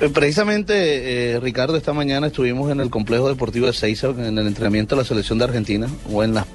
Eh, 0.00 0.08
Precisamente, 0.08 1.34
eh, 1.34 1.40
Ricardo, 1.40 1.76
esta 1.76 1.92
mañana 1.92 2.28
estuvimos 2.28 2.70
en 2.70 2.80
el 2.80 2.88
complejo 2.88 3.28
deportivo 3.28 3.66
de 3.66 3.74
Seiza, 3.74 4.08
en 4.08 4.38
el 4.38 4.46
entrenamiento 4.46 4.96
de 4.96 5.02
la 5.02 5.06
selección 5.06 5.38
de 5.38 5.44
Argentina, 5.44 5.88
o 6.10 6.24
en 6.24 6.34
las 6.34 6.46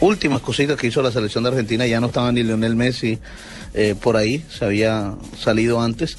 últimas 0.00 0.40
cositas 0.40 0.76
que 0.76 0.86
hizo 0.86 1.02
la 1.02 1.10
selección 1.10 1.42
de 1.44 1.50
Argentina, 1.50 1.86
ya 1.86 2.00
no 2.00 2.06
estaba 2.06 2.30
ni 2.30 2.42
Lionel 2.42 2.76
Messi 2.76 3.18
eh, 3.74 3.94
por 4.00 4.16
ahí, 4.16 4.44
se 4.48 4.64
había 4.64 5.14
salido 5.36 5.80
antes. 5.80 6.16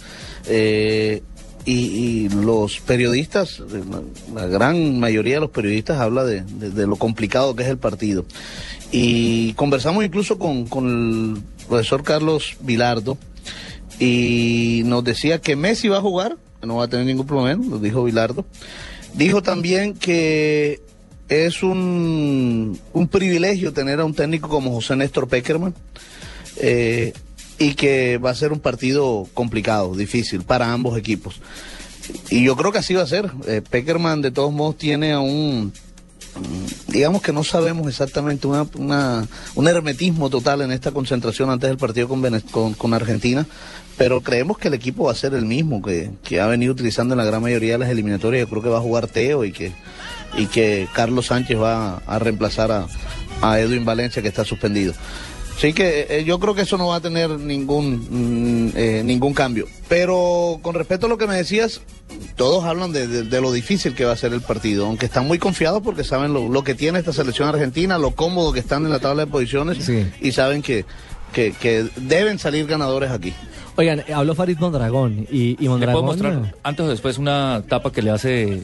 Eh, 0.47 1.21
y, 1.65 1.73
y 1.73 2.29
los 2.29 2.79
periodistas, 2.79 3.61
la, 4.33 4.45
gran 4.47 4.99
mayoría 4.99 5.35
de 5.35 5.41
los 5.41 5.49
periodistas 5.49 5.99
habla 5.99 6.23
de, 6.23 6.87
lo 6.87 6.95
complicado 6.95 7.55
que 7.55 7.63
es 7.63 7.69
el 7.69 7.77
partido. 7.77 8.25
Y 8.91 9.53
conversamos 9.53 10.05
incluso 10.05 10.39
con, 10.39 10.65
con 10.65 10.87
el 10.87 11.67
profesor 11.67 12.03
Carlos 12.03 12.55
Vilardo, 12.61 13.17
y 13.99 14.83
nos 14.85 15.03
decía 15.03 15.39
que 15.39 15.55
Messi 15.55 15.89
va 15.89 15.97
a 15.97 16.01
jugar, 16.01 16.37
no 16.61 16.77
va 16.77 16.85
a 16.85 16.87
tener 16.87 17.05
ningún 17.05 17.27
problema, 17.27 17.63
lo 17.65 17.79
dijo 17.79 18.03
Vilardo. 18.03 18.45
Dijo 19.13 19.41
también 19.41 19.93
que 19.93 20.81
es 21.29 21.63
un, 21.63 22.79
un 22.93 23.07
privilegio 23.07 23.73
tener 23.73 23.99
a 23.99 24.05
un 24.05 24.13
técnico 24.13 24.49
como 24.49 24.71
José 24.71 24.95
Néstor 24.95 25.27
Peckerman 25.27 25.73
eh, 26.57 27.13
y 27.59 27.73
que 27.73 28.17
va 28.17 28.29
a 28.29 28.35
ser 28.35 28.51
un 28.51 28.59
partido 28.59 29.27
complicado, 29.33 29.95
difícil 29.95 30.43
para 30.43 30.71
ambos 30.71 30.97
equipos. 30.97 31.41
Y 32.29 32.43
yo 32.43 32.55
creo 32.55 32.71
que 32.71 32.77
así 32.77 32.93
va 32.93 33.03
a 33.03 33.07
ser. 33.07 33.29
Eh, 33.47 33.61
Peckerman 33.67 34.21
de 34.21 34.31
todos 34.31 34.53
modos 34.53 34.77
tiene 34.77 35.11
a 35.11 35.19
un 35.19 35.73
digamos 36.87 37.21
que 37.21 37.33
no 37.33 37.43
sabemos 37.43 37.87
exactamente 37.87 38.47
una, 38.47 38.65
una- 38.77 39.27
un 39.55 39.67
hermetismo 39.67 40.29
total 40.29 40.61
en 40.61 40.71
esta 40.71 40.91
concentración 40.91 41.49
antes 41.49 41.69
del 41.69 41.77
partido 41.77 42.07
con, 42.07 42.73
con 42.73 42.93
Argentina, 42.93 43.45
pero 43.97 44.21
creemos 44.21 44.57
que 44.57 44.67
el 44.67 44.73
equipo 44.75 45.05
va 45.05 45.11
a 45.11 45.15
ser 45.15 45.33
el 45.33 45.45
mismo 45.45 45.81
que, 45.81 46.11
que 46.23 46.39
ha 46.39 46.47
venido 46.47 46.71
utilizando 46.73 47.13
en 47.13 47.17
la 47.17 47.25
gran 47.25 47.41
mayoría 47.41 47.73
de 47.73 47.77
las 47.79 47.89
eliminatorias. 47.89 48.41
Yo 48.45 48.49
creo 48.49 48.61
que 48.61 48.69
va 48.69 48.77
a 48.77 48.81
jugar 48.81 49.07
Teo 49.07 49.43
y 49.43 49.51
que, 49.51 49.71
y 50.37 50.45
que 50.45 50.87
Carlos 50.93 51.27
Sánchez 51.27 51.59
va 51.59 51.97
a 52.05 52.19
reemplazar 52.19 52.71
a, 52.71 52.87
a 53.41 53.59
Edwin 53.59 53.85
Valencia 53.85 54.21
que 54.21 54.27
está 54.27 54.45
suspendido. 54.45 54.93
Así 55.57 55.73
que 55.73 56.05
eh, 56.09 56.23
yo 56.23 56.39
creo 56.39 56.53
que 56.53 56.61
eso 56.61 56.77
no 56.77 56.87
va 56.89 56.97
a 56.97 57.01
tener 57.01 57.31
ningún, 57.31 58.67
mm, 58.67 58.71
eh, 58.75 59.01
ningún 59.03 59.33
cambio. 59.33 59.67
Pero 59.89 60.59
con 60.61 60.75
respecto 60.75 61.05
a 61.05 61.09
lo 61.09 61.17
que 61.17 61.27
me 61.27 61.35
decías, 61.35 61.81
todos 62.35 62.65
hablan 62.65 62.91
de, 62.91 63.07
de- 63.07 63.23
de 63.23 63.41
lo 63.41 63.51
difícil 63.51 63.95
que 63.95 64.03
va 64.05 64.11
a 64.11 64.17
ser 64.17 64.33
el 64.33 64.41
partido, 64.41 64.85
aunque 64.85 65.05
están 65.05 65.25
muy 65.27 65.39
confiados 65.39 65.81
porque 65.81 66.03
saben 66.03 66.33
lo, 66.33 66.49
lo 66.49 66.63
que 66.63 66.75
tiene 66.75 66.99
esta 66.99 67.13
selección 67.13 67.47
argentina, 67.47 67.97
lo 67.97 68.11
cómodo 68.11 68.51
que 68.51 68.59
están 68.59 68.83
en 68.85 68.91
la 68.91 68.99
tabla 68.99 69.25
de 69.25 69.31
posiciones 69.31 69.83
Sí. 69.85 70.05
y 70.19 70.31
saben 70.33 70.61
que, 70.61 70.85
que, 71.31 71.53
que 71.53 71.87
deben 71.95 72.37
salir 72.37 72.67
ganadores 72.67 73.11
aquí. 73.11 73.33
Oigan, 73.77 73.99
eh, 74.07 74.13
habló 74.13 74.35
Farid 74.35 74.57
Mondragón 74.57 75.25
y, 75.31 75.39
y 75.51 75.51
¿Le 75.51 75.55
puedo 75.67 75.69
Mondragón... 75.69 76.05
mostrar 76.05 76.55
antes 76.63 76.85
o 76.85 76.89
después 76.89 77.17
una 77.17 77.63
tapa 77.69 77.91
que 77.91 78.01
le 78.01 78.09
hace 78.11 78.63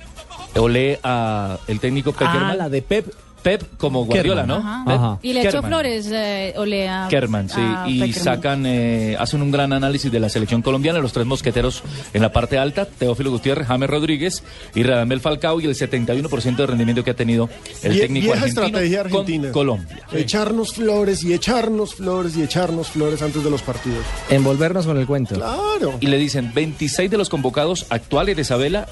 Olé 0.56 1.00
a 1.04 1.58
el 1.68 1.80
técnico 1.80 2.12
Peckerman? 2.12 2.44
Ah, 2.52 2.56
la 2.56 2.70
de 2.70 2.82
Pep. 2.82 3.08
Pep 3.44 3.62
como 3.78 4.06
Guardiola, 4.06 4.42
Kerman. 4.44 4.64
¿no? 4.64 4.70
Ajá. 4.70 4.84
Ajá. 4.88 5.20
Y 5.22 5.34
le 5.34 5.42
echó 5.48 5.62
flores, 5.62 6.08
eh, 6.12 6.54
ole 6.58 6.88
a. 6.90 7.08
Kerman, 7.10 7.50
sí, 7.50 7.60
a 7.60 7.86
y 7.88 8.00
Peckerman. 8.00 8.24
sacan, 8.24 8.66
eh, 8.66 9.16
hacen 9.20 9.42
un 9.42 9.52
gran 9.52 9.74
análisis 9.74 10.12
de 10.12 10.20
la 10.20 10.30
selección 10.30 10.62
colombiana, 10.62 11.00
los 11.00 11.12
tres 11.14 11.26
mosqueteros 11.26 11.84
en 12.14 12.22
la 12.22 12.32
parte 12.32 12.58
alta, 12.58 12.86
Teófilo 12.86 13.32
Gutiérrez, 13.32 13.68
James 13.68 13.90
Rodríguez 13.90 14.44
y 14.74 14.84
Radamel 14.84 15.20
Falcao 15.20 15.60
y 15.62 15.66
el 15.66 15.76
71% 15.76 16.56
de 16.56 16.66
rendimiento 16.68 17.04
que 17.04 17.12
ha 17.12 17.16
tenido 17.16 17.50
el 17.84 17.94
Vie- 17.94 18.00
técnico 18.00 18.24
vieja 18.28 18.40
argentino 18.46 18.66
estrategia 18.68 19.04
con 19.04 19.12
argentina. 19.22 19.52
Colombia. 19.52 20.00
Echarnos 20.14 20.74
flores 20.74 21.24
y 21.24 21.34
echarnos 21.34 21.96
flores 21.96 22.38
y 22.38 22.44
echarnos 22.44 22.88
flores 22.92 23.22
antes 23.22 23.44
de 23.44 23.50
los 23.50 23.62
partidos. 23.62 24.06
Envolvernos 24.30 24.86
con 24.86 24.98
el 24.98 25.06
cuento. 25.06 25.36
Claro. 25.36 25.98
Y 26.00 26.08
le 26.08 26.18
dicen, 26.18 26.52
26 26.54 27.12
de 27.12 27.18
los 27.18 27.30
convocados 27.30 27.86
actuales 27.90 28.36
de 28.38 28.42
Isabela, 28.44 28.88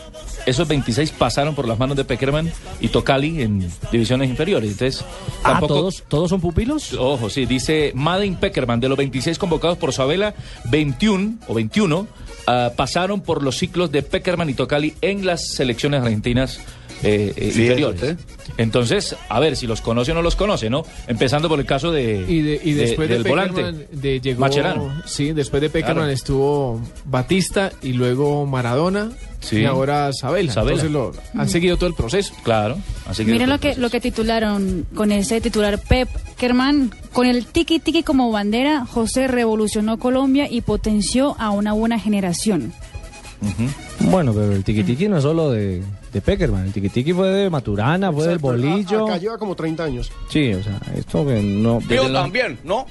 esos 0.46 0.68
26 0.68 1.12
pasaron 1.12 1.56
por 1.56 1.68
las 1.68 1.78
manos 1.80 1.98
de 1.98 2.04
Peckerman 2.06 2.52
y 2.80 2.88
Tocali 2.90 3.42
en 3.42 3.70
divisiones 3.92 4.30
inferiores. 4.30 4.72
Entonces, 4.72 5.04
Ah, 5.44 5.52
tampoco... 5.54 5.74
¿todos, 5.76 6.04
¿todos 6.08 6.30
son 6.30 6.42
pupilos? 6.42 6.94
Ojo, 6.94 7.30
sí, 7.30 7.46
dice 7.46 7.92
Madden 7.96 8.36
Peckerman, 8.36 8.80
de 8.80 8.90
los 8.90 8.98
26 8.98 9.38
convocados 9.38 9.78
por 9.78 9.94
Sabela, 9.94 10.34
21 10.66 11.36
o 11.48 11.54
21 11.54 12.08
ah, 12.48 12.72
pasaron 12.76 13.22
por 13.22 13.44
los 13.44 13.58
ciclos 13.58 13.92
de 13.92 14.02
Peckerman 14.04 14.50
y 14.50 14.54
Tocali 14.54 14.94
en 15.02 15.26
las 15.26 15.48
selecciones 15.54 16.02
argentinas 16.02 16.60
eh, 17.04 17.34
eh, 17.36 17.52
Fíjate 17.52 17.62
inferiores. 17.82 18.16
Entonces, 18.58 19.16
a 19.30 19.40
ver 19.40 19.56
si 19.56 19.66
los 19.68 19.82
conoce 19.82 20.12
o 20.12 20.16
no 20.16 20.22
los 20.22 20.36
conoce, 20.36 20.70
¿no? 20.70 20.84
Empezando 21.08 21.48
por 21.50 21.60
el 21.60 21.66
caso 21.66 21.92
de, 21.92 22.26
Y, 22.28 22.42
de- 22.42 22.62
y 22.64 22.74
de- 22.74 22.82
después 22.88 23.08
de, 23.08 23.16
del 23.16 23.24
Peckerman, 23.24 23.52
volante. 23.54 23.88
de- 23.92 24.20
llegó, 24.20 24.42
Mascherano. 24.42 25.02
sí, 25.06 25.32
después 25.32 25.62
de 25.62 25.70
Peckerman 25.70 25.96
Claro. 26.04 26.12
estuvo 26.12 26.82
Batista 27.06 27.72
y 27.82 27.94
luego 27.94 28.46
Maradona 28.46 29.12
Sí. 29.40 29.62
y 29.62 29.66
ahora 29.66 30.12
Sabela. 30.14 30.54
Sabela. 30.54 30.82
Entonces 30.84 30.92
lo, 30.92 31.14
han 31.40 31.50
seguido 31.50 31.78
todo 31.78 31.88
el 31.88 31.96
proceso. 31.96 32.34
Claro, 32.44 32.78
Miren 33.26 33.50
lo 33.50 33.60
que, 33.60 33.76
lo 33.76 33.90
que 33.90 34.00
titularon 34.00 34.86
con 34.94 35.12
ese 35.12 35.42
titular 35.42 35.80
Pep 35.80 36.10
Kerman. 36.38 36.92
Con 37.14 37.26
el 37.26 37.46
tiki 37.46 37.80
tiki 37.80 38.04
como 38.04 38.32
bandera, 38.32 38.86
José 38.86 39.28
revolucionó 39.28 39.98
Colombia 39.98 40.48
y 40.50 40.62
potenció 40.62 41.36
a 41.40 41.50
una 41.50 41.74
buena 41.74 41.98
generación. 42.00 42.72
Bueno, 44.00 44.34
pero 44.34 44.52
el 44.52 44.64
tiquitiqui 44.64 45.08
no 45.08 45.18
es 45.18 45.24
solo 45.24 45.50
de, 45.52 45.82
de 46.12 46.22
Peckerman. 46.22 46.66
El 46.66 46.74
tiquitiqui 46.74 47.14
fue 47.14 47.30
de 47.30 47.50
Maturana, 47.50 48.12
fue 48.12 48.24
del 48.28 48.36
Exacto. 48.38 48.48
Bolillo. 48.48 49.06
Acá 49.08 49.18
lleva 49.18 49.38
como 49.38 49.56
30 49.56 49.84
años. 49.84 50.12
Sí, 50.30 50.54
o 50.54 50.64
sea, 50.64 50.80
esto 50.96 51.26
que 51.26 51.42
no... 51.42 51.80
Yo 51.82 52.08
la- 52.10 52.22
también, 52.24 52.60
¿no? 52.64 52.86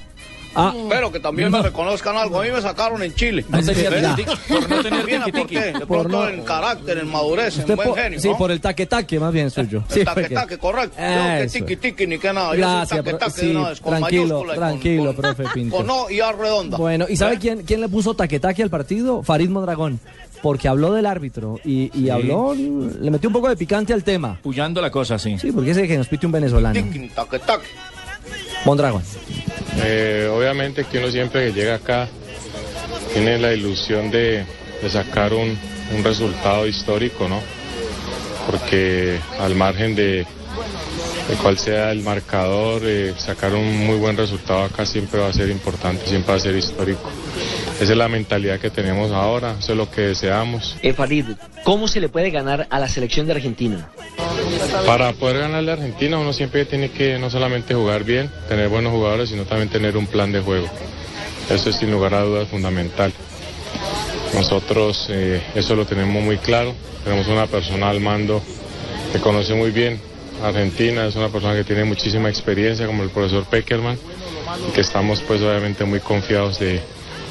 Ah, 0.53 0.73
Pero 0.89 1.09
que 1.13 1.21
también 1.21 1.49
me 1.49 1.61
reconozcan 1.61 2.17
algo. 2.17 2.41
A 2.41 2.43
mí 2.43 2.51
me 2.51 2.61
sacaron 2.61 3.01
en 3.01 3.15
Chile. 3.15 3.45
No 3.47 3.59
tenía 3.63 3.89
tiki-tiki, 4.15 4.37
por 4.49 4.69
no 4.69 4.83
tener 4.83 5.05
Bien 5.05 5.21
tiki-tiki. 5.23 5.57
aporté, 5.57 5.79
de 5.79 5.85
Por 5.85 5.87
pronto 5.87 6.23
no- 6.23 6.27
en 6.27 6.41
carácter, 6.43 6.97
en 6.97 7.07
madurez, 7.09 7.57
en 7.59 7.73
buen 7.73 7.95
genio, 7.95 8.19
sí, 8.19 8.27
¿no? 8.27 8.37
por 8.37 8.51
el 8.51 8.59
taque-taque 8.59 9.17
más 9.17 9.31
bien 9.31 9.49
suyo. 9.49 9.81
Sí, 9.87 9.99
El 10.01 10.05
taque, 10.05 10.21
porque- 10.23 10.35
taque, 10.35 10.57
correcto. 10.57 10.97
Yo 10.97 11.05
que 11.05 11.43
Eso. 11.43 11.53
tiki 11.59 11.75
tiki 11.77 12.05
ni 12.07 12.17
que 12.19 12.33
nada. 12.33 12.51
Yo 12.53 12.57
Gracias, 12.57 12.89
sí, 13.33 13.45
de 13.45 13.55
una 13.55 13.69
vez, 13.69 13.79
con 13.79 13.91
tranquilo, 13.97 14.41
y 14.43 14.45
con- 14.47 14.55
tranquilo, 14.57 15.05
con, 15.05 15.15
profe 15.15 15.43
Pinto. 15.53 15.75
Con 15.77 15.89
O 15.89 16.09
y 16.09 16.19
A 16.19 16.33
redonda. 16.33 16.77
Bueno, 16.77 17.05
¿y 17.07 17.15
sabe 17.15 17.35
¿Eh? 17.35 17.39
quién, 17.39 17.63
quién 17.63 17.79
le 17.79 17.87
puso 17.87 18.13
taquetaque 18.13 18.61
al 18.61 18.69
partido? 18.69 19.23
Farid 19.23 19.49
Mondragón. 19.49 20.01
Porque 20.41 20.67
habló 20.67 20.93
del 20.93 21.05
árbitro 21.05 21.59
y, 21.63 21.91
y 21.99 22.09
habló, 22.09 22.55
le 22.55 23.11
metió 23.11 23.29
un 23.29 23.33
poco 23.33 23.47
de 23.49 23.55
picante 23.55 23.93
al 23.93 24.03
tema. 24.03 24.39
Puyando 24.41 24.81
la 24.81 24.89
cosa, 24.89 25.19
sí. 25.19 25.37
Sí, 25.37 25.51
porque 25.51 25.71
ese 25.71 25.87
que 25.87 25.97
nos 25.97 26.07
pite 26.07 26.25
un 26.25 26.31
venezolano. 26.31 26.73
Mondragón. 28.65 29.03
Eh, 29.83 30.29
obviamente 30.33 30.85
que 30.85 30.99
uno 30.99 31.09
siempre 31.09 31.47
que 31.47 31.53
llega 31.59 31.75
acá 31.75 32.07
tiene 33.13 33.37
la 33.39 33.53
ilusión 33.53 34.11
de, 34.11 34.45
de 34.81 34.89
sacar 34.89 35.33
un, 35.33 35.57
un 35.95 36.03
resultado 36.03 36.67
histórico, 36.67 37.27
¿no? 37.27 37.39
Porque 38.47 39.19
al 39.39 39.55
margen 39.55 39.95
de, 39.95 40.25
de 41.29 41.35
cuál 41.41 41.57
sea 41.57 41.91
el 41.91 42.01
marcador, 42.01 42.81
eh, 42.83 43.13
sacar 43.17 43.53
un 43.53 43.85
muy 43.85 43.97
buen 43.97 44.17
resultado 44.17 44.63
acá 44.63 44.85
siempre 44.85 45.19
va 45.19 45.27
a 45.27 45.33
ser 45.33 45.49
importante, 45.49 46.05
siempre 46.07 46.31
va 46.31 46.37
a 46.37 46.41
ser 46.41 46.55
histórico. 46.55 47.09
Esa 47.81 47.93
es 47.93 47.97
la 47.97 48.07
mentalidad 48.07 48.59
que 48.59 48.69
tenemos 48.69 49.11
ahora, 49.11 49.55
eso 49.57 49.71
es 49.71 49.77
lo 49.79 49.89
que 49.89 50.01
deseamos. 50.01 50.75
Eh, 50.83 50.93
Farid, 50.93 51.25
¿cómo 51.63 51.87
se 51.87 51.99
le 51.99 52.09
puede 52.09 52.29
ganar 52.29 52.67
a 52.69 52.79
la 52.79 52.87
selección 52.87 53.25
de 53.25 53.33
Argentina? 53.33 53.89
Para 54.85 55.13
poder 55.13 55.39
ganarle 55.39 55.71
a 55.71 55.73
Argentina 55.73 56.19
uno 56.19 56.31
siempre 56.31 56.65
tiene 56.65 56.91
que 56.91 57.17
no 57.17 57.31
solamente 57.31 57.73
jugar 57.73 58.03
bien, 58.03 58.29
tener 58.47 58.69
buenos 58.69 58.93
jugadores, 58.93 59.29
sino 59.29 59.45
también 59.45 59.69
tener 59.69 59.97
un 59.97 60.05
plan 60.05 60.31
de 60.31 60.41
juego. 60.41 60.67
Eso 61.49 61.71
es 61.71 61.75
sin 61.77 61.89
lugar 61.89 62.13
a 62.13 62.21
dudas 62.21 62.49
fundamental. 62.49 63.11
Nosotros 64.35 65.07
eh, 65.09 65.41
eso 65.55 65.75
lo 65.75 65.87
tenemos 65.87 66.23
muy 66.23 66.37
claro, 66.37 66.75
tenemos 67.03 67.27
una 67.29 67.47
persona 67.47 67.89
al 67.89 67.99
mando 67.99 68.43
que 69.11 69.17
conoce 69.17 69.55
muy 69.55 69.71
bien 69.71 69.99
Argentina, 70.43 71.07
es 71.07 71.15
una 71.15 71.29
persona 71.29 71.55
que 71.55 71.63
tiene 71.63 71.83
muchísima 71.85 72.29
experiencia 72.29 72.85
como 72.85 73.01
el 73.01 73.09
profesor 73.09 73.43
Peckerman 73.45 73.97
y 74.69 74.71
que 74.71 74.81
estamos 74.81 75.21
pues 75.21 75.41
obviamente 75.41 75.83
muy 75.83 75.99
confiados 75.99 76.59
de, 76.59 76.79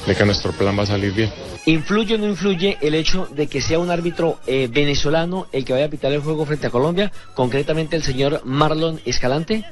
de 0.06 0.14
que 0.14 0.24
nuestro 0.24 0.52
plan 0.52 0.78
va 0.78 0.84
a 0.84 0.86
salir 0.86 1.12
bien. 1.12 1.30
¿Influye 1.66 2.14
o 2.14 2.18
no 2.18 2.26
influye 2.26 2.78
el 2.80 2.94
hecho 2.94 3.28
de 3.30 3.46
que 3.46 3.60
sea 3.60 3.78
un 3.78 3.90
árbitro 3.90 4.38
eh, 4.46 4.68
venezolano 4.70 5.46
el 5.52 5.64
que 5.64 5.72
vaya 5.72 5.86
a 5.86 5.90
pitar 5.90 6.12
el 6.12 6.20
juego 6.20 6.46
frente 6.46 6.66
a 6.66 6.70
Colombia, 6.70 7.12
concretamente 7.34 7.96
el 7.96 8.02
señor 8.02 8.42
Marlon 8.44 9.00
Escalante? 9.04 9.64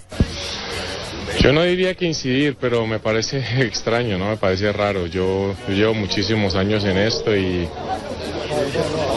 Yo 1.41 1.53
no 1.53 1.63
diría 1.63 1.95
que 1.95 2.05
incidir, 2.05 2.57
pero 2.61 2.87
me 2.87 2.99
parece 2.99 3.39
extraño, 3.65 4.19
¿no? 4.19 4.31
Me 4.31 4.37
parece 4.37 4.73
raro. 4.73 5.07
Yo, 5.07 5.55
yo 5.69 5.75
llevo 5.75 5.95
muchísimos 5.95 6.55
años 6.55 6.85
en 6.85 6.99
esto 6.99 7.35
y, 7.37 7.69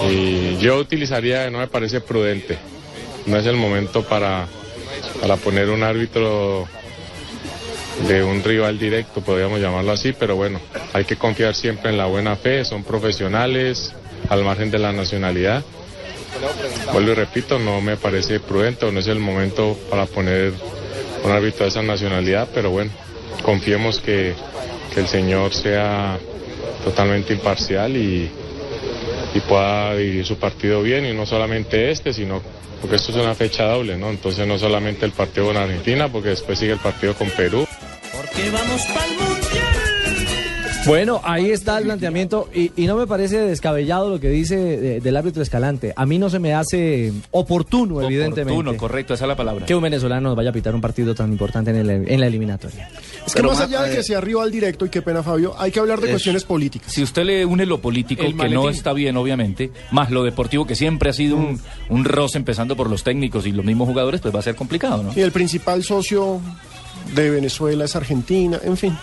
y 0.10 0.58
yo 0.60 0.78
utilizaría, 0.78 1.50
no 1.50 1.60
me 1.60 1.68
parece 1.68 2.00
prudente. 2.00 2.58
No 3.26 3.38
es 3.38 3.46
el 3.46 3.56
momento 3.56 4.04
para, 4.04 4.48
para 5.20 5.36
poner 5.38 5.70
un 5.70 5.84
árbitro 5.84 6.68
de 8.08 8.24
un 8.24 8.44
rival 8.44 8.80
directo, 8.80 9.22
podríamos 9.22 9.60
llamarlo 9.60 9.92
así, 9.92 10.14
pero 10.14 10.36
bueno, 10.36 10.60
hay 10.94 11.06
que 11.06 11.16
confiar 11.16 11.56
siempre 11.56 11.92
en 11.92 11.98
la 11.98 12.06
buena 12.06 12.36
fe, 12.36 12.66
son 12.66 12.84
profesionales 12.84 13.94
al 14.30 14.44
margen 14.44 14.72
de 14.72 14.80
la 14.80 14.92
nacionalidad. 14.92 15.64
Vuelvo 16.94 17.12
y 17.12 17.16
repito, 17.16 17.60
no 17.60 17.82
me 17.82 17.98
parece 17.98 18.40
prudente 18.40 18.86
o 18.86 18.92
no 18.92 19.00
es 19.00 19.08
el 19.08 19.20
momento 19.20 19.78
para 19.90 20.06
poner 20.06 20.54
un 21.24 21.32
árbitro 21.32 21.66
de 21.66 21.70
esa 21.70 21.84
nacionalidad, 21.84 22.48
pero 22.54 22.72
bueno, 22.72 22.92
confiemos 23.44 24.00
que, 24.00 24.34
que 24.94 25.00
el 25.02 25.08
señor 25.08 25.54
sea 25.54 26.18
totalmente 26.84 27.34
imparcial 27.34 27.96
y, 27.96 28.30
y 29.34 29.40
pueda 29.42 29.96
dividir 29.96 30.26
su 30.26 30.38
partido 30.38 30.82
bien 30.82 31.06
y 31.06 31.14
no 31.14 31.26
solamente 31.26 31.92
este, 31.92 32.14
sino 32.14 32.42
porque 32.82 32.96
esto 32.96 33.12
es 33.12 33.18
una 33.18 33.36
fecha 33.36 33.66
doble, 33.66 33.96
¿no? 33.96 34.10
Entonces 34.10 34.48
no 34.48 34.58
solamente 34.58 35.06
el 35.06 35.12
partido 35.12 35.48
con 35.48 35.58
Argentina, 35.58 36.12
porque 36.12 36.30
después 36.30 36.58
sigue 36.58 36.74
el 36.74 36.80
partido 36.80 37.14
con 37.14 37.30
Perú. 37.30 37.68
Bueno, 40.88 41.22
ahí 41.24 41.52
está 41.52 41.78
el 41.78 41.84
planteamiento 41.84 42.50
y, 42.56 42.72
y 42.76 42.88
no 42.88 42.96
me 42.98 43.06
parece 43.06 43.38
descabellado 43.40 44.10
lo 44.10 44.20
que 44.20 44.30
dice 44.30 44.58
de- 44.58 45.00
del 45.00 45.16
árbitro 45.16 45.44
Escalante. 45.44 45.94
A 45.96 46.08
mí 46.08 46.18
no 46.18 46.28
se 46.28 46.40
me 46.40 46.56
hace 46.56 47.14
oportuno, 47.30 48.02
evidentemente, 48.02 48.52
Oportuno, 48.54 48.78
correcto, 48.78 49.14
esa 49.14 49.26
es 49.26 49.28
la 49.28 49.36
palabra. 49.36 49.68
que 49.68 49.76
un 49.76 49.84
venezolano 49.84 50.30
nos 50.30 50.36
vaya 50.36 50.50
a 50.50 50.54
pitar 50.54 50.74
un 50.74 50.82
partido 50.82 51.14
tan 51.14 51.32
importante 51.32 51.70
en, 51.70 51.78
el- 51.88 52.10
en 52.10 52.20
la 52.20 52.26
eliminatoria. 52.26 52.90
Es 53.28 53.34
que 53.36 53.42
Pero 53.44 53.50
más 53.50 53.60
allá 53.62 53.84
de 53.84 53.94
eh, 53.94 53.98
que 53.98 54.04
sea 54.04 54.22
rival 54.22 54.50
directo, 54.50 54.88
y 54.88 54.90
qué 54.90 55.04
pena 55.04 55.22
Fabio, 55.22 55.54
hay 55.60 55.70
que 55.72 55.80
hablar 55.80 56.00
de 56.00 56.08
Es- 56.08 56.12
cuestiones 56.14 56.46
políticas. 56.46 56.92
Si 56.92 57.04
usted 57.04 57.26
le 57.26 57.46
une 57.46 57.68
lo 57.68 57.80
político, 57.80 58.24
El 58.24 58.36
que 58.36 58.50
no 58.50 58.68
está 58.68 58.92
bien, 58.94 59.18
obviamente, 59.18 59.70
más 59.92 60.10
lo 60.10 60.24
deportivo, 60.24 60.66
que 60.66 60.74
siempre 60.76 61.12
ha 61.12 61.14
sido 61.14 61.38
un, 61.38 61.62
un 61.90 62.06
roce 62.06 62.40
empezando 62.40 62.76
por 62.76 62.90
los 62.90 63.04
técnicos 63.04 63.46
y 63.46 63.52
los 63.52 63.64
mismos 63.64 63.88
jugadores, 63.88 64.20
pues 64.20 64.34
va 64.34 64.40
a 64.40 64.44
ser 64.44 64.56
complicado, 64.56 65.04
¿no? 65.04 65.14
Y 65.16 65.22
el 65.22 65.32
principal 65.32 65.84
socio 65.84 66.42
de 67.16 67.30
Venezuela 67.30 67.86
es 67.86 67.96
Argentina, 67.96 68.60
en 68.64 68.78
fin. 68.78 68.98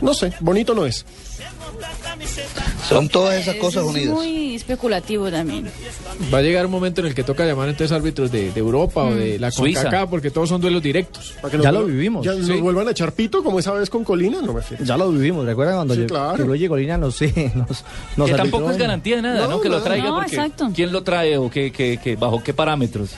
No 0.00 0.14
sé, 0.14 0.32
bonito 0.40 0.74
no 0.74 0.86
es. 0.86 1.04
Son 2.88 3.08
todas 3.08 3.36
esas 3.40 3.56
cosas 3.56 3.84
es 3.84 3.90
unidas. 3.90 4.14
muy 4.14 4.54
especulativo 4.54 5.30
también. 5.30 5.70
Va 6.32 6.38
a 6.38 6.42
llegar 6.42 6.66
un 6.66 6.72
momento 6.72 7.00
en 7.00 7.08
el 7.08 7.14
que 7.14 7.22
toca 7.24 7.44
llamar 7.44 7.68
entonces 7.68 7.94
árbitros 7.94 8.30
de, 8.32 8.50
de 8.52 8.60
Europa 8.60 9.02
o 9.04 9.14
de 9.14 9.38
la 9.38 9.50
Suiza. 9.50 9.82
CONCACAF 9.84 10.10
porque 10.10 10.30
todos 10.30 10.48
son 10.48 10.60
duelos 10.60 10.82
directos. 10.82 11.34
Para 11.40 11.56
que 11.56 11.62
Ya 11.62 11.70
lo 11.72 11.84
vivimos, 11.84 12.24
Ya 12.24 12.32
sí. 12.34 12.40
nos 12.40 12.60
vuelvan 12.60 12.88
a 12.88 12.92
echar 12.92 13.12
pito 13.12 13.42
como 13.42 13.58
esa 13.58 13.72
vez 13.72 13.90
con 13.90 14.04
Colina, 14.04 14.40
no 14.42 14.52
me 14.54 14.62
fío. 14.62 14.78
Ya 14.82 14.96
lo 14.96 15.10
vivimos, 15.10 15.44
¿recuerdan 15.44 15.76
cuando 15.76 15.94
Sí, 15.94 16.06
claro. 16.06 16.36
que 16.36 16.44
Luigi 16.44 16.68
Colina 16.68 16.96
nos, 16.96 17.20
nos 18.16 18.30
que 18.30 18.34
tampoco 18.36 18.70
es 18.70 18.78
garantía 18.78 19.16
de 19.16 19.22
nada, 19.22 19.42
¿no? 19.42 19.48
No, 19.56 19.60
Que 19.60 19.68
lo 19.68 19.82
traiga 19.82 20.08
No, 20.08 20.14
porque 20.16 20.36
exacto. 20.36 20.70
¿quién 20.74 20.92
lo 20.92 21.02
trae 21.02 21.36
o 21.36 21.50
qué, 21.50 21.70
qué, 21.72 21.98
qué- 22.02 22.16
bajo 22.16 22.42
qué 22.42 22.54
parámetros? 22.54 23.10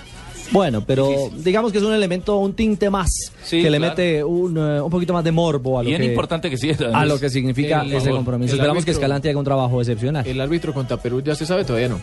Bueno, 0.53 0.83
pero 0.85 1.31
digamos 1.37 1.71
que 1.71 1.79
es 1.79 1.85
un 1.85 1.93
elemento, 1.95 2.37
un 2.39 2.55
tinte 2.55 2.91
más, 2.91 3.09
Sí, 3.45 3.63
que 3.63 3.71
le 3.71 3.79
claro. 3.79 3.93
mete 3.93 4.25
un, 4.25 4.57
eh, 4.59 4.81
un 4.81 4.91
poquito 4.91 5.13
más 5.13 5.23
de 5.23 5.31
morbo 5.31 5.79
a 5.79 5.83
lo, 5.85 5.89
Bien 5.89 6.01
que, 6.01 6.09
importante 6.09 6.51
que 6.51 6.57
sí. 6.57 6.73
a 6.93 7.05
lo 7.05 7.21
que 7.21 7.31
significa 7.31 7.83
El- 7.83 7.93
ese 7.93 8.11
compromiso. 8.11 8.55
Esperamos 8.57 8.85
que 8.85 8.91
Escalante 8.91 9.31
haga 9.31 9.39
un 9.39 9.45
trabajo 9.45 9.81
excepcional. 9.81 10.27
El 10.27 10.41
árbitro 10.41 10.75
contra 10.75 10.97
Perú 10.97 11.23
ya 11.23 11.35
se 11.37 11.47
sabe, 11.47 11.65
todavía 11.65 11.89
no. 11.91 12.01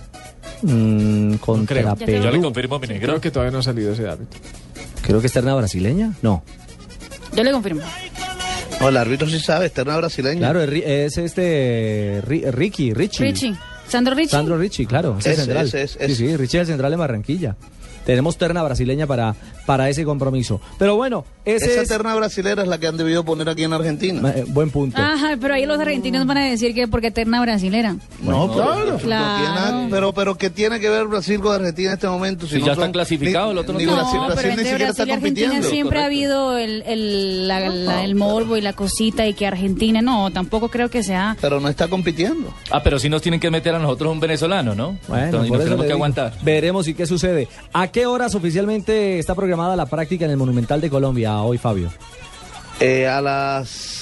Mm, 0.61 1.35
contra 1.35 1.81
creo. 1.81 1.95
Ya 1.95 2.05
Perú. 2.05 2.23
Yo 2.23 2.31
le 2.31 2.41
confirmo 2.41 2.75
a 2.75 2.79
mi 2.79 2.88
negro. 2.88 3.07
Creo 3.07 3.21
que 3.21 3.31
todavía 3.31 3.51
no 3.51 3.59
ha 3.59 3.63
salido 3.63 3.91
ese 3.91 4.07
árbitro. 4.07 4.39
Creo 5.01 5.19
que 5.19 5.27
es 5.27 5.33
terna 5.33 5.53
brasileña. 5.53 6.13
No. 6.21 6.41
Yo 7.35 7.44
le 7.44 7.51
confirmo. 7.51 7.81
No, 8.79 8.89
el 8.89 8.97
árbitro 8.97 9.27
sí 9.27 9.39
sabe, 9.39 9.65
externa 9.65 9.97
brasileña. 9.97 10.39
Claro, 10.39 10.61
es, 10.61 10.69
Ri- 10.69 10.83
es 10.85 11.17
este 11.17 12.21
Ri- 12.25 12.49
Ricky, 12.51 12.94
Richie. 12.94 13.23
Richie. 13.25 13.55
Sandro 13.88 14.13
Richie. 14.15 14.29
Sandro 14.31 14.57
Richie, 14.57 14.85
claro, 14.85 15.17
es 15.23 15.35
central. 15.35 15.69
Sí, 15.69 16.15
sí, 16.15 16.35
Richie 16.38 16.57
es 16.59 16.61
el 16.61 16.73
central 16.73 16.91
de 16.91 16.97
Barranquilla. 16.97 17.55
Tenemos 18.07 18.38
terna 18.38 18.63
brasileña 18.63 19.06
para, 19.06 19.36
para 19.65 19.89
ese 19.89 20.06
compromiso. 20.06 20.62
Pero 20.80 20.95
bueno, 20.95 21.25
ese 21.44 21.65
Esa 21.74 21.81
es 21.81 21.89
terna 21.89 22.15
brasilera 22.15 22.62
es 22.63 22.68
la 22.69 22.77
que 22.77 22.88
han 22.88 22.95
debido 22.95 23.25
poner 23.25 23.50
aquí 23.50 23.63
en 23.65 23.74
Argentina. 23.74 24.31
eh, 24.33 24.45
buen 24.48 24.69
punto. 24.71 25.00
Ajá, 25.00 25.36
pero 25.42 25.54
ahí 25.56 25.65
los 25.65 25.77
argentinos 25.77 26.25
van 26.25 26.38
a 26.38 26.45
decir 26.45 26.74
que 26.74 26.88
porque 26.88 27.07
eterna 27.07 27.42
brasilera. 27.42 27.98
No, 28.21 28.50
claro. 28.54 28.92
no 28.94 28.98
tiene 28.98 29.09
nada- 29.09 29.88
pero, 29.92 30.13
pero 30.13 30.36
¿qué 30.36 30.50
tiene 30.50 30.80
que 30.80 30.89
ver 30.89 31.06
Brasil 31.07 31.39
con 31.42 31.54
Argentina 31.54 31.89
en 31.89 31.94
este 31.95 32.07
momento? 32.07 32.48
Si 32.48 32.62
ya 32.62 32.71
están 32.71 32.94
clasificados, 32.94 33.51
el 33.51 33.57
otro 33.57 33.74
no 33.74 33.80
ni 33.80 33.86
Brasil, 33.86 34.19
No, 34.21 34.25
Brasil 34.27 34.36
pero 34.36 34.48
ni 34.48 34.51
entre 34.54 34.63
siquiera 34.71 34.89
está 34.92 35.04
Brasil 35.04 35.09
y 35.09 35.12
Argentina 35.13 35.48
compitiendo. 35.48 35.69
siempre 35.69 36.00
ha 36.00 36.06
habido 36.06 36.57
el, 36.57 36.83
el, 36.88 37.48
la- 37.50 37.69
la- 37.69 38.04
el 38.06 38.15
morbo 38.15 38.56
y 38.56 38.62
la 38.62 38.71
cosita 38.71 39.27
y 39.27 39.33
que 39.33 39.45
Argentina, 39.45 40.01
no, 40.01 40.31
tampoco 40.31 40.69
creo 40.69 40.89
que 40.89 41.04
sea. 41.04 41.36
Pero 41.42 41.59
no 41.59 41.68
está 41.68 41.89
compitiendo. 41.89 42.54
Ah, 42.71 42.81
pero 42.81 43.00
si 43.00 43.09
nos 43.09 43.21
tienen 43.21 43.42
que 43.42 43.51
meter 43.51 43.75
a 43.75 43.80
nosotros 43.80 44.13
un 44.13 44.21
venezolano, 44.21 44.74
¿no? 44.75 44.98
Bueno, 45.09 45.25
Entonces 45.25 45.50
por 45.50 45.57
nos 45.57 45.65
eso 45.65 45.69
tenemos 45.71 45.86
que 45.88 45.92
aguantar. 45.94 46.33
Veremos 46.42 46.88
y 46.88 46.94
qué 46.94 47.06
sucede. 47.06 47.50
¿A 47.74 47.88
qué 47.97 48.05
horas 48.05 48.35
oficialmente 48.35 49.17
está 49.17 49.33
programada 49.33 49.75
la 49.75 49.88
práctica 49.88 50.25
en 50.25 50.29
el 50.29 50.38
Monumental 50.38 50.79
de 50.79 50.88
Colombia 50.88 51.41
hoy, 51.41 51.57
Fabio? 51.57 51.89
Eh, 52.79 53.07
a 53.07 53.21
las 53.21 53.96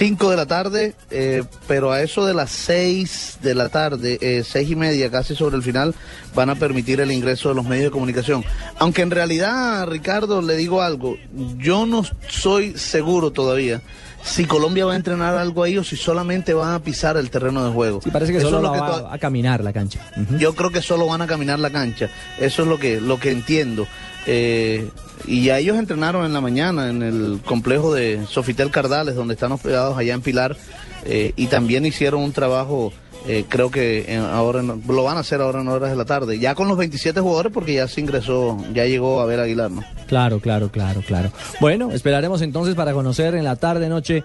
5 0.00 0.30
de 0.30 0.36
la 0.38 0.46
tarde, 0.46 0.94
eh, 1.10 1.42
pero 1.68 1.92
a 1.92 2.00
eso 2.00 2.24
de 2.24 2.32
las 2.32 2.50
6 2.52 3.40
de 3.42 3.54
la 3.54 3.68
tarde, 3.68 4.16
eh, 4.22 4.42
seis 4.46 4.70
y 4.70 4.74
media, 4.74 5.10
casi 5.10 5.36
sobre 5.36 5.56
el 5.56 5.62
final, 5.62 5.94
van 6.34 6.48
a 6.48 6.54
permitir 6.54 7.02
el 7.02 7.12
ingreso 7.12 7.50
de 7.50 7.54
los 7.54 7.66
medios 7.66 7.84
de 7.84 7.90
comunicación. 7.90 8.42
Aunque 8.78 9.02
en 9.02 9.10
realidad, 9.10 9.86
Ricardo, 9.86 10.40
le 10.40 10.56
digo 10.56 10.80
algo, 10.80 11.18
yo 11.58 11.84
no 11.84 12.02
soy 12.28 12.78
seguro 12.78 13.30
todavía 13.30 13.82
si 14.24 14.46
Colombia 14.46 14.86
va 14.86 14.94
a 14.94 14.96
entrenar 14.96 15.34
algo 15.36 15.62
ahí 15.64 15.76
o 15.76 15.84
si 15.84 15.96
solamente 15.96 16.54
van 16.54 16.72
a 16.74 16.78
pisar 16.82 17.18
el 17.18 17.28
terreno 17.28 17.62
de 17.66 17.70
juego. 17.72 18.00
Sí, 18.02 18.10
parece 18.10 18.32
que 18.32 18.38
Eso 18.38 18.48
solo 18.50 18.58
es 18.58 18.62
lo 18.64 18.70
la 18.70 18.74
que 18.74 18.80
va 18.92 19.00
to- 19.02 19.08
a 19.12 19.18
caminar 19.18 19.62
la 19.62 19.72
cancha. 19.74 20.00
Yo 20.38 20.54
creo 20.54 20.70
que 20.70 20.80
solo 20.82 21.06
van 21.08 21.20
a 21.22 21.26
caminar 21.26 21.58
la 21.58 21.68
cancha. 21.70 22.08
Eso 22.38 22.62
es 22.62 22.68
lo 22.68 22.78
que, 22.78 23.00
lo 23.02 23.18
que 23.20 23.30
entiendo. 23.32 23.86
Eh, 24.26 24.88
y 25.26 25.44
ya 25.44 25.58
ellos 25.58 25.78
entrenaron 25.78 26.24
en 26.26 26.32
la 26.32 26.40
mañana 26.40 26.88
en 26.88 27.02
el 27.02 27.40
complejo 27.44 27.94
de 27.94 28.24
Sofitel 28.28 28.70
Cardales, 28.70 29.14
donde 29.14 29.34
están 29.34 29.52
hospedados 29.52 29.96
allá 29.98 30.14
en 30.14 30.20
Pilar, 30.22 30.56
eh, 31.04 31.32
y 31.36 31.46
también 31.46 31.84
hicieron 31.86 32.22
un 32.22 32.32
trabajo, 32.32 32.92
eh, 33.26 33.44
creo 33.48 33.70
que 33.70 34.18
ahora 34.32 34.60
en- 34.60 34.82
lo 34.88 35.04
van 35.04 35.16
a 35.16 35.20
hacer 35.20 35.40
ahora 35.40 35.60
en 35.60 35.68
horas 35.68 35.90
de 35.90 35.96
la 35.96 36.04
tarde, 36.06 36.38
ya 36.38 36.54
con 36.54 36.68
los 36.68 36.76
27 36.78 37.20
jugadores 37.20 37.52
porque 37.52 37.74
ya 37.74 37.86
se 37.88 38.00
ingresó, 38.00 38.56
ya 38.74 38.84
llegó 38.86 39.20
a 39.20 39.26
ver 39.26 39.40
Aguilar, 39.40 39.70
¿no? 39.70 39.84
Claro, 40.06 40.40
claro, 40.40 40.70
claro, 40.70 41.02
claro. 41.06 41.30
Bueno, 41.60 41.92
esperaremos 41.92 42.40
entonces 42.42 42.74
para 42.74 42.92
conocer 42.92 43.34
en 43.34 43.44
la 43.44 43.56
tarde 43.56 43.88
noche 43.88 44.24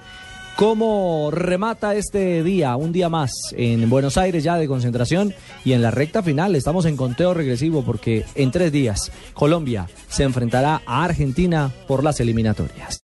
cómo 0.56 1.30
remata 1.31 1.96
este 1.96 2.44
día, 2.44 2.75
un 2.75 2.92
día 2.92 3.10
más 3.10 3.31
en 3.56 3.90
Buenos 3.90 4.18
Aires 4.18 4.44
ya 4.44 4.57
de 4.57 4.68
concentración 4.68 5.34
y 5.63 5.74
en 5.74 5.81
la 5.81 5.92
recta 5.92 6.24
final 6.24 6.56
estamos 6.56 6.86
en 6.86 6.98
conteo 6.98 7.34
regresivo 7.34 7.84
porque 7.84 8.25
en 8.36 8.52
tres 8.52 8.72
días 8.72 9.12
Colombia 9.34 9.88
se 10.07 10.24
enfrentará 10.24 10.81
a 10.86 11.04
Argentina 11.04 11.72
por 11.88 12.04
las 12.04 12.19
eliminatorias. 12.19 13.02